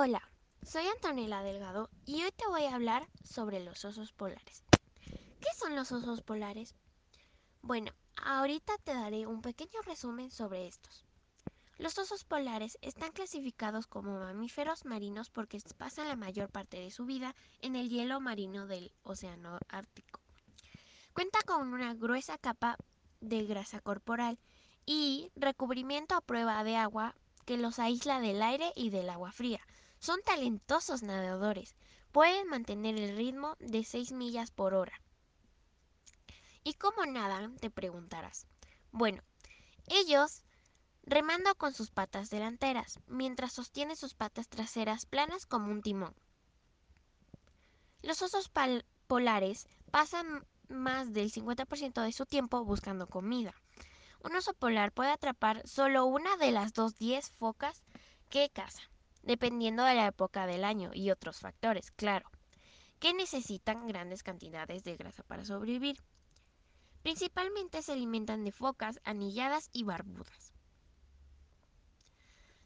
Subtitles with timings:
[0.00, 0.22] Hola,
[0.62, 4.62] soy Antonella Delgado y hoy te voy a hablar sobre los osos polares.
[5.40, 6.76] ¿Qué son los osos polares?
[7.62, 11.04] Bueno, ahorita te daré un pequeño resumen sobre estos.
[11.78, 17.04] Los osos polares están clasificados como mamíferos marinos porque pasan la mayor parte de su
[17.04, 20.20] vida en el hielo marino del Océano Ártico.
[21.12, 22.76] Cuenta con una gruesa capa
[23.20, 24.38] de grasa corporal
[24.86, 29.60] y recubrimiento a prueba de agua que los aísla del aire y del agua fría.
[29.98, 31.74] Son talentosos nadadores.
[32.12, 35.00] Pueden mantener el ritmo de 6 millas por hora.
[36.64, 37.56] ¿Y cómo nadan?
[37.56, 38.46] Te preguntarás.
[38.92, 39.22] Bueno,
[39.86, 40.42] ellos
[41.02, 46.14] remando con sus patas delanteras, mientras sostiene sus patas traseras planas como un timón.
[48.02, 48.50] Los osos
[49.06, 53.54] polares pasan más del 50% de su tiempo buscando comida.
[54.22, 57.82] Un oso polar puede atrapar solo una de las dos 10 focas
[58.28, 58.82] que caza,
[59.22, 62.30] dependiendo de la época del año y otros factores, claro,
[62.98, 65.96] que necesitan grandes cantidades de grasa para sobrevivir.
[67.02, 70.52] Principalmente se alimentan de focas anilladas y barbudas.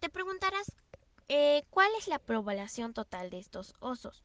[0.00, 0.66] Te preguntarás,
[1.28, 4.24] eh, ¿cuál es la población total de estos osos?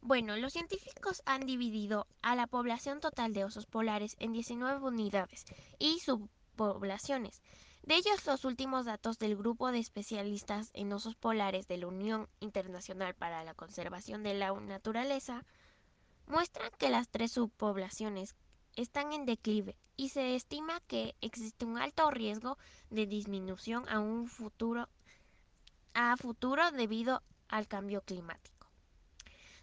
[0.00, 5.44] Bueno, los científicos han dividido a la población total de osos polares en 19 unidades
[5.78, 7.40] y subpoblaciones.
[7.86, 12.30] De ellos, los últimos datos del grupo de especialistas en osos polares de la Unión
[12.40, 15.44] Internacional para la Conservación de la Naturaleza
[16.26, 18.36] muestran que las tres subpoblaciones
[18.74, 22.56] están en declive y se estima que existe un alto riesgo
[22.88, 24.88] de disminución a un futuro
[25.92, 28.53] a futuro debido al cambio climático.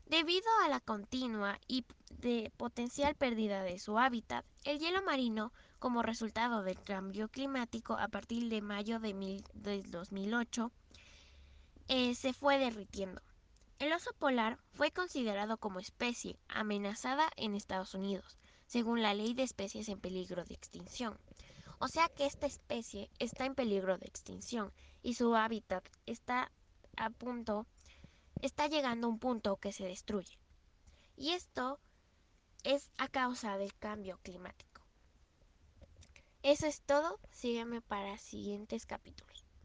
[0.05, 1.85] Debido a la continua y
[2.19, 8.07] de potencial pérdida de su hábitat, el hielo marino, como resultado del cambio climático a
[8.07, 10.71] partir de mayo de, 2008,
[11.87, 13.21] eh, se fue derritiendo.
[13.79, 19.43] El oso polar fue considerado como especie amenazada en Estados Unidos, según la ley de
[19.43, 21.17] especies en peligro de extinción.
[21.79, 24.71] O sea que esta especie está en peligro de extinción
[25.01, 26.51] y su hábitat está
[26.95, 27.65] a punto
[28.41, 30.37] está llegando a un punto que se destruye.
[31.15, 31.79] Y esto
[32.63, 34.81] es a causa del cambio climático.
[36.43, 37.19] Eso es todo.
[37.31, 39.45] Sígueme para siguientes capítulos.